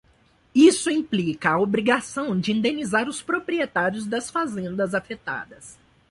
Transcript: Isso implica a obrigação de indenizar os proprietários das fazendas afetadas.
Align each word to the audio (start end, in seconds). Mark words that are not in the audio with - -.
Isso 0.55 0.89
implica 0.89 1.51
a 1.51 1.59
obrigação 1.59 2.35
de 2.39 2.51
indenizar 2.51 3.07
os 3.07 3.21
proprietários 3.21 4.07
das 4.07 4.31
fazendas 4.31 4.95
afetadas. 4.95 5.77